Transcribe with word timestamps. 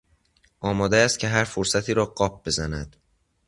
آماده 0.59 0.97
است 0.97 1.19
که 1.19 1.27
هر 1.27 1.43
فرصتی 1.43 1.93
را 1.93 2.05
قاپ 2.05 2.47
بزند. 2.47 2.95